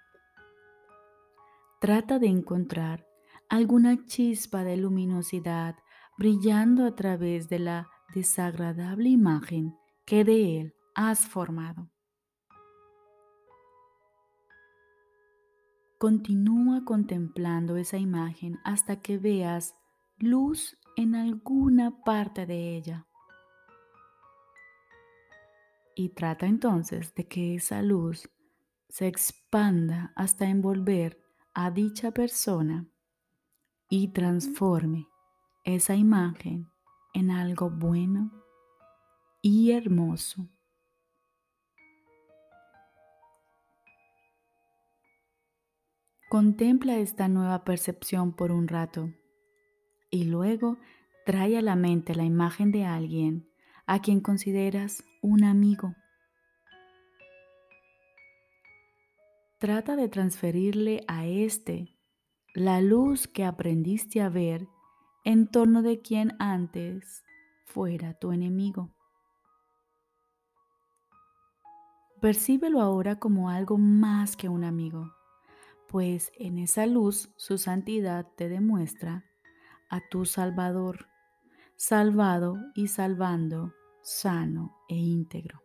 Trata 1.81 2.19
de 2.19 2.27
encontrar 2.27 3.07
alguna 3.49 4.07
chispa 4.07 4.65
de 4.65 4.77
luminosidad 4.77 5.77
brillando 6.19 6.85
a 6.85 6.97
través 6.97 7.49
de 7.49 7.61
la 7.61 7.89
desagradable 8.13 9.09
imagen 9.09 9.77
que 10.05 10.25
de 10.25 10.61
él 10.61 10.75
has 10.97 11.21
formado. 11.29 11.94
Continúa 16.07 16.85
contemplando 16.85 17.79
esa 17.79 17.97
imagen 17.97 18.61
hasta 18.63 19.01
que 19.01 19.17
veas 19.17 19.75
luz 20.19 20.77
en 20.99 21.15
alguna 21.15 22.03
parte 22.05 22.45
de 22.45 22.77
ella 22.77 23.07
y 25.95 26.11
trata 26.11 26.45
entonces 26.45 27.15
de 27.15 27.27
que 27.27 27.55
esa 27.55 27.81
luz 27.81 28.29
se 28.91 29.07
expanda 29.07 30.13
hasta 30.15 30.47
envolver 30.47 31.19
a 31.55 31.71
dicha 31.71 32.11
persona 32.11 32.87
y 33.89 34.09
transforme 34.09 35.09
esa 35.65 35.95
imagen 35.95 36.69
en 37.15 37.31
algo 37.31 37.71
bueno 37.71 38.31
y 39.41 39.71
hermoso. 39.71 40.51
Contempla 46.35 46.97
esta 46.97 47.29
nueva 47.29 47.63
percepción 47.63 48.33
por 48.33 48.51
un 48.51 48.67
rato 48.67 49.13
y 50.11 50.25
luego 50.25 50.79
trae 51.25 51.57
a 51.57 51.63
la 51.63 51.77
mente 51.77 52.17
la 52.17 52.25
imagen 52.25 52.73
de 52.73 52.85
alguien 52.85 53.49
a 53.87 54.03
quien 54.03 54.19
consideras 54.19 55.05
un 55.23 55.45
amigo. 55.45 55.95
Trata 59.61 59.95
de 59.95 60.09
transferirle 60.09 61.05
a 61.07 61.25
este 61.25 61.97
la 62.53 62.81
luz 62.81 63.29
que 63.29 63.45
aprendiste 63.45 64.21
a 64.21 64.29
ver 64.29 64.67
en 65.25 65.47
torno 65.47 65.83
de 65.83 66.01
quien 66.01 66.33
antes 66.41 67.23
fuera 67.65 68.13
tu 68.15 68.33
enemigo. 68.33 68.93
Percíbelo 72.21 72.81
ahora 72.81 73.21
como 73.21 73.51
algo 73.51 73.79
más 73.79 74.37
que 74.37 74.49
un 74.49 74.65
amigo, 74.65 75.13
pues 75.95 76.33
en 76.41 76.59
esa 76.59 76.87
luz 76.87 77.33
su 77.37 77.57
santidad 77.57 78.27
te 78.35 78.49
demuestra 78.49 79.25
a 79.89 80.01
tu 80.11 80.25
Salvador, 80.25 81.07
salvado 81.77 82.57
y 82.75 82.89
salvando, 82.89 83.73
sano 84.03 84.77
e 84.89 84.97
íntegro. 84.97 85.63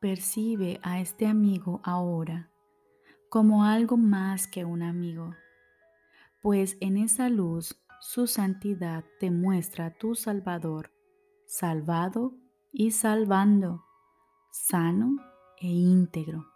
Percibe 0.00 0.80
a 0.82 0.98
este 0.98 1.28
amigo 1.28 1.80
ahora 1.84 2.50
como 3.28 3.62
algo 3.62 3.96
más 3.96 4.48
que 4.48 4.64
un 4.64 4.82
amigo, 4.82 5.36
pues 6.42 6.76
en 6.80 6.96
esa 6.96 7.28
luz 7.28 7.80
su 8.00 8.26
santidad 8.26 9.04
te 9.20 9.30
muestra 9.30 9.86
a 9.86 9.90
tu 9.94 10.16
Salvador, 10.16 10.90
salvado 11.46 12.34
y 12.72 12.90
salvando, 12.90 13.85
sano 14.56 15.16
e 15.58 15.68
íntegro. 15.68 16.46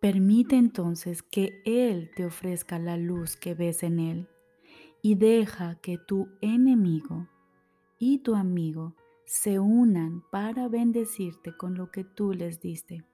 Permite 0.00 0.56
entonces 0.56 1.22
que 1.22 1.62
Él 1.66 2.10
te 2.14 2.24
ofrezca 2.24 2.78
la 2.78 2.96
luz 2.96 3.36
que 3.36 3.54
ves 3.54 3.82
en 3.82 3.98
Él 3.98 4.28
y 5.02 5.16
deja 5.16 5.74
que 5.82 5.98
tu 5.98 6.28
enemigo 6.40 7.28
y 7.98 8.18
tu 8.18 8.36
amigo 8.36 8.94
se 9.26 9.58
unan 9.58 10.22
para 10.30 10.68
bendecirte 10.68 11.56
con 11.56 11.74
lo 11.74 11.90
que 11.90 12.04
tú 12.04 12.32
les 12.32 12.60
diste. 12.60 13.04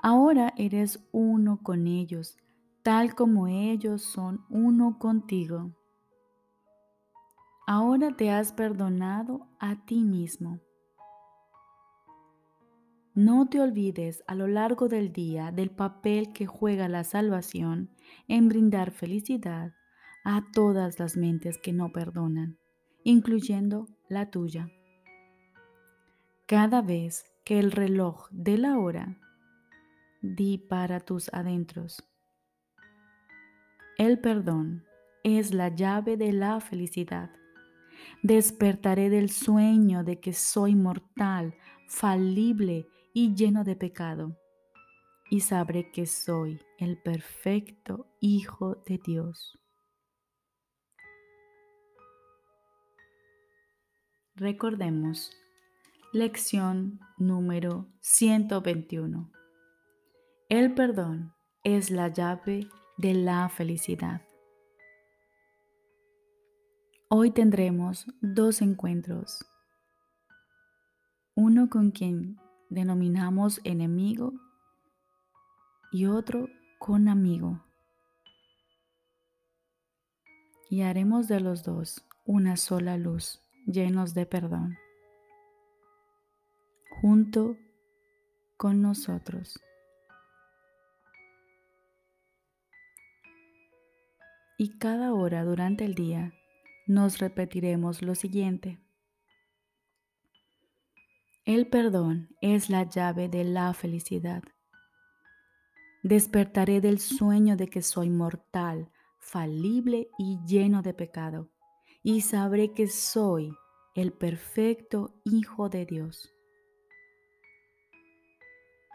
Ahora 0.00 0.52
eres 0.56 1.00
uno 1.12 1.60
con 1.62 1.86
ellos, 1.86 2.36
tal 2.82 3.14
como 3.14 3.46
ellos 3.46 4.02
son 4.02 4.44
uno 4.50 4.98
contigo. 4.98 5.77
Ahora 7.70 8.12
te 8.12 8.30
has 8.30 8.54
perdonado 8.54 9.46
a 9.58 9.76
ti 9.84 10.02
mismo. 10.02 10.58
No 13.12 13.46
te 13.50 13.60
olvides 13.60 14.24
a 14.26 14.34
lo 14.34 14.46
largo 14.46 14.88
del 14.88 15.12
día 15.12 15.52
del 15.52 15.68
papel 15.68 16.32
que 16.32 16.46
juega 16.46 16.88
la 16.88 17.04
salvación 17.04 17.90
en 18.26 18.48
brindar 18.48 18.90
felicidad 18.90 19.74
a 20.24 20.46
todas 20.54 20.98
las 20.98 21.18
mentes 21.18 21.58
que 21.58 21.74
no 21.74 21.92
perdonan, 21.92 22.56
incluyendo 23.04 23.86
la 24.08 24.30
tuya. 24.30 24.70
Cada 26.46 26.80
vez 26.80 27.26
que 27.44 27.58
el 27.58 27.70
reloj 27.70 28.30
de 28.30 28.56
la 28.56 28.78
hora 28.78 29.18
di 30.22 30.56
para 30.56 31.00
tus 31.00 31.30
adentros. 31.34 32.02
El 33.98 34.20
perdón 34.20 34.86
es 35.22 35.52
la 35.52 35.68
llave 35.68 36.16
de 36.16 36.32
la 36.32 36.60
felicidad. 36.60 37.28
Despertaré 38.22 39.10
del 39.10 39.30
sueño 39.30 40.04
de 40.04 40.20
que 40.20 40.32
soy 40.32 40.74
mortal, 40.74 41.54
falible 41.88 42.86
y 43.14 43.34
lleno 43.34 43.64
de 43.64 43.76
pecado, 43.76 44.36
y 45.30 45.40
sabré 45.40 45.90
que 45.90 46.06
soy 46.06 46.60
el 46.78 47.00
perfecto 47.00 48.06
Hijo 48.20 48.76
de 48.86 48.98
Dios. 48.98 49.58
Recordemos, 54.34 55.32
lección 56.12 57.00
número 57.16 57.88
121. 58.00 59.32
El 60.48 60.74
perdón 60.74 61.34
es 61.64 61.90
la 61.90 62.08
llave 62.08 62.68
de 62.98 63.14
la 63.14 63.48
felicidad. 63.48 64.27
Hoy 67.10 67.30
tendremos 67.30 68.06
dos 68.20 68.60
encuentros. 68.60 69.46
Uno 71.34 71.70
con 71.70 71.90
quien 71.90 72.38
denominamos 72.68 73.60
enemigo 73.64 74.34
y 75.90 76.04
otro 76.04 76.48
con 76.78 77.08
amigo. 77.08 77.64
Y 80.68 80.82
haremos 80.82 81.28
de 81.28 81.40
los 81.40 81.62
dos 81.62 82.04
una 82.26 82.58
sola 82.58 82.98
luz, 82.98 83.40
llenos 83.64 84.12
de 84.12 84.26
perdón, 84.26 84.76
junto 87.00 87.56
con 88.58 88.82
nosotros. 88.82 89.58
y 94.60 94.76
cada 94.78 95.14
hora 95.14 95.44
durante 95.44 95.84
el 95.84 95.94
día 95.94 96.32
nos 96.88 97.18
repetiremos 97.18 98.02
lo 98.02 98.14
siguiente. 98.14 98.80
El 101.44 101.68
perdón 101.68 102.36
es 102.40 102.68
la 102.68 102.82
llave 102.82 103.28
de 103.28 103.44
la 103.44 103.72
felicidad. 103.74 104.42
Despertaré 106.02 106.80
del 106.80 106.98
sueño 106.98 107.56
de 107.56 107.68
que 107.68 107.82
soy 107.82 108.10
mortal, 108.10 108.90
falible 109.18 110.08
y 110.18 110.38
lleno 110.46 110.82
de 110.82 110.94
pecado, 110.94 111.50
y 112.02 112.22
sabré 112.22 112.72
que 112.72 112.86
soy 112.86 113.54
el 113.94 114.12
perfecto 114.12 115.14
Hijo 115.24 115.68
de 115.68 115.86
Dios. 115.86 116.34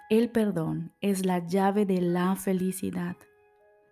El 0.09 0.29
perdón 0.29 0.93
es 1.01 1.25
la 1.25 1.45
llave 1.45 1.85
de 1.85 2.01
la 2.01 2.35
felicidad. 2.35 3.17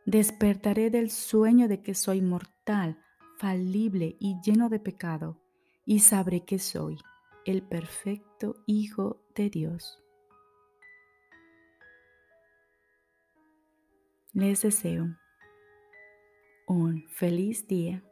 Despertaré 0.05 0.89
del 0.89 1.09
sueño 1.09 1.67
de 1.67 1.81
que 1.81 1.93
soy 1.95 2.21
mortal, 2.21 2.99
falible 3.41 4.17
y 4.19 4.39
lleno 4.43 4.69
de 4.69 4.79
pecado, 4.79 5.41
y 5.83 5.97
sabré 5.97 6.45
que 6.45 6.59
soy 6.59 6.99
el 7.43 7.63
perfecto 7.63 8.53
Hijo 8.67 9.19
de 9.33 9.49
Dios. 9.49 9.99
Les 14.33 14.61
deseo 14.61 15.07
un 16.67 17.03
feliz 17.09 17.67
día 17.67 18.03